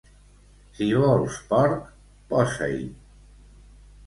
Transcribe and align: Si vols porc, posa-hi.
Si 0.79 0.87
vols 1.01 1.37
porc, 1.51 1.77
posa-hi. 2.33 2.83